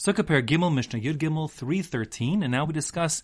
[0.00, 3.22] Sukkah Per Gimel, Mishnah Yud Gimel 313, and now we discuss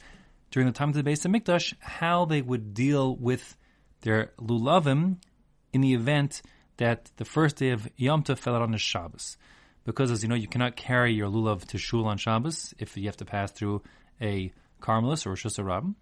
[0.51, 3.57] during the time of the Beis Hamikdash how they would deal with
[4.03, 5.17] their lulavim
[5.73, 6.43] in the event
[6.77, 9.39] that the first day of Yom Tov fell out on a Shabbos.
[9.87, 13.07] Because, as you know, you cannot carry your lulav to shul on Shabbos if you
[13.07, 13.83] have to pass through
[14.21, 14.53] a
[14.83, 15.95] Carmelis or a Shusarabim.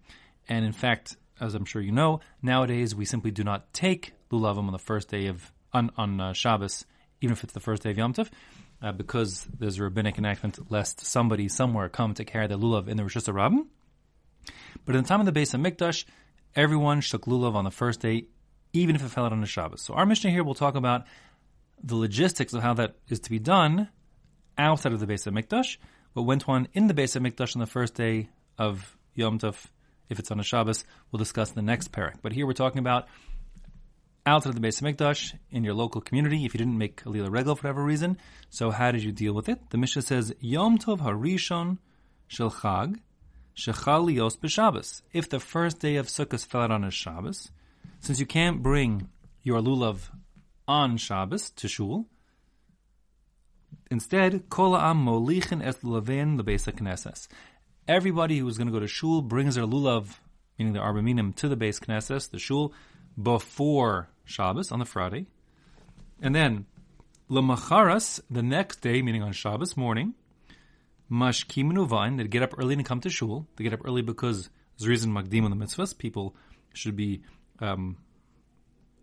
[0.49, 4.67] And in fact, as I'm sure you know, nowadays we simply do not take lulavim
[4.67, 6.83] on the first day of on, on uh, Shabbos,
[7.21, 8.29] even if it's the first day of Yom Tov,
[8.85, 12.97] uh, because there's a rabbinic enactment lest somebody somewhere come to carry the lulav in
[12.97, 13.65] the reshus harabim.
[14.85, 16.05] But in the time of the Beis Hamikdash,
[16.55, 18.27] everyone shook lulav on the first day,
[18.73, 19.81] even if it fell out on a Shabbos.
[19.81, 21.05] So our Mishnah here will talk about
[21.83, 23.89] the logistics of how that is to be done
[24.55, 25.77] outside of the Beis Hamikdash.
[26.13, 28.29] What went on in the Beis Hamikdash on the first day
[28.59, 29.65] of Yom Tov,
[30.09, 32.17] if it's on a Shabbos, we'll discuss in the next parak.
[32.21, 33.07] But here we're talking about
[34.25, 37.57] outside of the Beis Hamikdash in your local community if you didn't make Aliyah LaRegel
[37.57, 38.17] for whatever reason.
[38.49, 39.69] So how did you deal with it?
[39.69, 41.77] The Mishnah says Yom Tov Harishon
[42.27, 42.99] Shel Chag
[43.55, 44.09] Shechal
[44.39, 45.01] B'Shabbos.
[45.13, 47.51] If the first day of Sukkot fell out on a Shabbos,
[47.99, 49.09] since you can't bring
[49.43, 50.09] your lulav
[50.67, 52.07] on Shabbos to shul,
[53.91, 57.27] instead Kol Am Molichin Es Lulavein LeBeis Knesses.
[57.87, 60.17] Everybody who's going to go to shul brings their lulav,
[60.57, 62.73] meaning the arba minim, to the Beis Knesses, the shul,
[63.21, 65.27] before Shabbos on the Friday,
[66.21, 66.65] and then
[67.29, 70.13] lemacharas the next day, meaning on Shabbos morning,
[71.11, 73.47] mashkimenu vain they get up early and come to shul.
[73.55, 75.97] They get up early because there's reason magdim on the mitzvahs.
[75.97, 76.35] People
[76.73, 77.21] should be
[77.59, 77.97] um,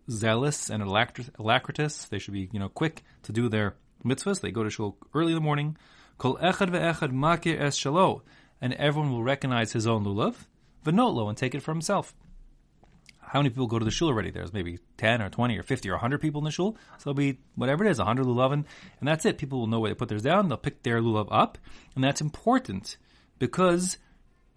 [0.09, 2.09] zealous and alacritous.
[2.09, 4.41] They should be you know quick to do their mitzvahs.
[4.41, 5.77] They go to shul early in the morning.
[6.17, 8.21] Kol echad ve'echad makir es shalo,
[8.61, 10.35] and everyone will recognize his own lulav,
[10.85, 12.13] v'notlo, and take it for himself
[13.33, 14.29] how many people go to the shul already?
[14.29, 16.77] There's maybe 10 or 20 or 50 or 100 people in the shul.
[16.99, 18.63] So it'll be whatever it is, 100 lulavin,
[18.99, 19.39] and that's it.
[19.39, 20.49] People will know where they put theirs down.
[20.49, 21.57] They'll pick their lulav up,
[21.95, 22.97] and that's important
[23.39, 23.97] because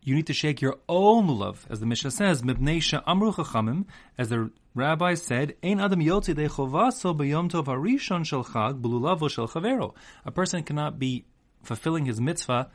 [0.02, 3.86] you need to shake your own lulav, as the Mishnah says, mibnei amru chachamim,
[4.18, 9.94] as the rabbi said, ein adam b'yom tov harishon shel chag b'lulavo shel chavero.
[10.26, 11.24] A person cannot be
[11.62, 12.68] fulfilling his mitzvah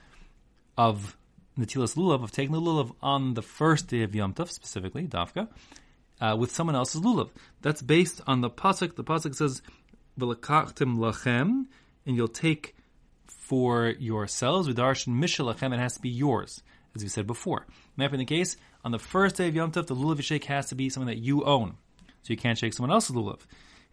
[0.75, 1.15] of
[1.59, 5.47] Natilas Lulav, of taking the Lulav on the first day of Yom Tov, specifically, Dafka,
[6.21, 7.29] uh, with someone else's lulav.
[7.61, 8.95] That's based on the pasuk.
[8.95, 9.61] The pasuk says,
[10.19, 11.65] "V'lakachtim lachem,"
[12.05, 12.75] and you'll take
[13.25, 14.69] for yourselves.
[14.69, 15.73] V'darshin mishalachem.
[15.73, 16.61] It has to be yours,
[16.95, 17.65] as we said before.
[17.97, 18.55] Being the case,
[18.85, 21.13] on the first day of Yom Tov, the lulav you shake has to be something
[21.13, 21.75] that you own,
[22.21, 23.39] so you can't shake someone else's lulav.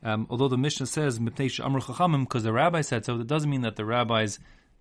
[0.02, 3.84] Um, although the Mishnah says because the rabbi said so, that doesn't mean that the
[3.84, 4.38] rabbis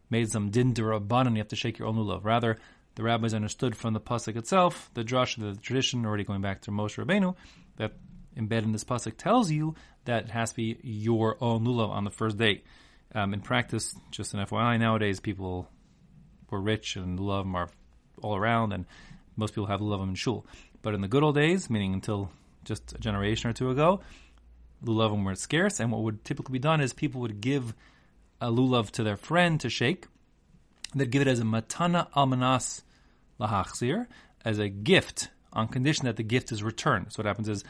[0.10, 2.24] made some din and you have to shake your own lulav.
[2.24, 2.60] Rather,
[2.98, 6.72] the rabbis understood from the pasuk itself, the drush, the tradition, already going back to
[6.72, 7.36] Moshe Rabbeinu,
[7.78, 7.94] that
[8.36, 9.76] embedded in this pasuk tells you
[10.06, 12.64] that it has to be your own lulav on the first day.
[13.14, 15.70] Um, in practice, just an FYI, nowadays people
[16.50, 17.70] were rich and lulav are
[18.24, 18.86] all around, and
[19.36, 20.44] most people have lulav in shul.
[20.82, 22.32] But in the good old days, meaning until
[22.64, 24.02] just a generation or two ago,
[24.84, 27.76] lulavim were scarce, and what would typically be done is people would give
[28.42, 30.08] a lulav to their friend to shake.
[30.96, 32.82] They'd give it as a matana al menas
[33.40, 34.08] lahachzir
[34.44, 37.12] as a gift on condition that the gift is returned.
[37.12, 37.64] So what happens is,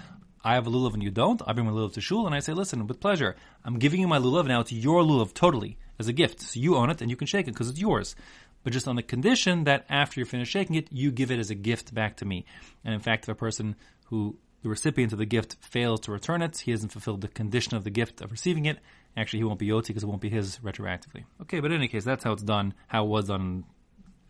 [0.43, 1.41] I have a lulav and you don't.
[1.45, 3.35] I bring my lulav to shul and I say, listen, with pleasure,
[3.65, 4.61] I'm giving you my lulav now.
[4.61, 6.41] It's your lulav totally as a gift.
[6.41, 8.15] So you own it and you can shake it because it's yours.
[8.63, 11.49] But just on the condition that after you're finished shaking it, you give it as
[11.49, 12.45] a gift back to me.
[12.85, 16.41] And in fact, if a person who the recipient of the gift fails to return
[16.41, 18.79] it, he hasn't fulfilled the condition of the gift of receiving it.
[19.15, 21.25] Actually, he won't be yoti because it won't be his retroactively.
[21.41, 23.63] Okay, but in any case, that's how it's done, how it was done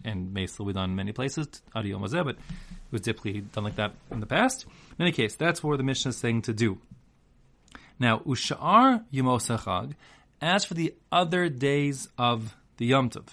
[0.04, 3.64] and may still be done in many places, Adi Mazeh, but it was typically done
[3.64, 4.66] like that in the past.
[4.98, 6.80] In any case, that's what the Mishnah is saying to do.
[8.00, 9.94] Now, Usha'ar Yomosachag,
[10.42, 13.28] as for the other days of the Yom Tov,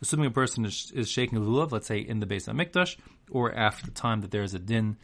[0.00, 2.96] assuming a person is, is shaking lulav, let's say in the Beis Hamikdash,
[3.30, 4.96] or after the time that there is a din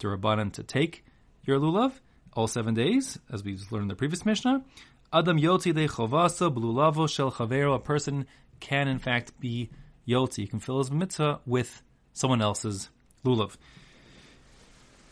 [0.00, 1.04] derabanan to take
[1.44, 1.92] your lulav,
[2.34, 4.64] all seven days, as we've learned in the previous Mishnah,
[5.12, 8.26] Adam Yoti de Chovasa Blulavo Shel Chavero, a person
[8.60, 9.70] can in fact be
[10.06, 10.38] yotzi.
[10.38, 11.82] You can fill his mitzvah with
[12.12, 12.90] someone else's
[13.24, 13.56] lulav.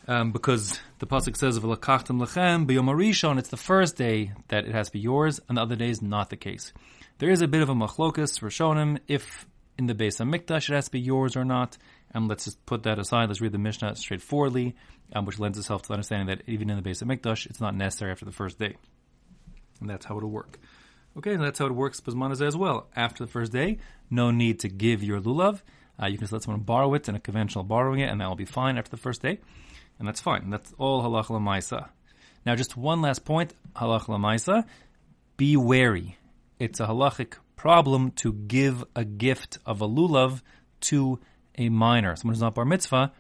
[0.07, 4.87] Um, because the pasuk says "V'lakachtem lechem b'yom it's the first day that it has
[4.87, 6.73] to be yours, and the other day is not the case.
[7.19, 9.47] There is a bit of a machlokus Rishonim if
[9.77, 11.77] in the Beis Hamikdash it has to be yours or not.
[12.13, 13.29] And let's just put that aside.
[13.29, 14.75] Let's read the Mishnah straightforwardly,
[15.13, 18.13] um, which lends itself to understanding that even in the Beis Hamikdash, it's not necessary
[18.13, 18.77] after the first day,
[19.81, 20.59] and that's how it'll work.
[21.19, 22.87] Okay, and that's how it works Bismanazeh as well.
[22.95, 23.79] After the first day,
[24.09, 25.63] no need to give your lulav.
[26.01, 28.29] Uh, you can just let someone borrow it in a conventional borrowing it, and that
[28.29, 29.41] will be fine after the first day.
[29.99, 30.49] And that's fine.
[30.49, 31.89] That's all halach lamaisa.
[32.47, 34.65] Now, just one last point, halach lamaisa.
[35.37, 36.19] Be wary.
[36.61, 40.43] It's a halachic problem to give a gift of a lulav
[40.83, 41.19] to
[41.57, 43.13] a minor, someone who's not bar mitzvah,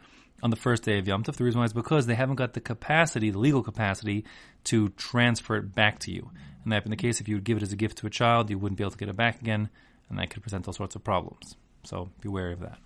[0.42, 1.36] on the first day of Yom Tov.
[1.36, 4.24] The reason why is because they haven't got the capacity, the legal capacity,
[4.64, 6.30] to transfer it back to you.
[6.64, 8.10] And that in the case, if you would give it as a gift to a
[8.10, 9.68] child, you wouldn't be able to get it back again,
[10.08, 11.56] and that could present all sorts of problems.
[11.84, 12.78] So be wary of that.